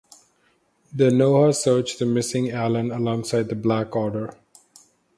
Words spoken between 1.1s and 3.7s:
Noah search the missing Allen alongside the